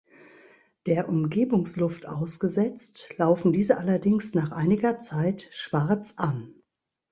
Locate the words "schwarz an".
5.51-6.55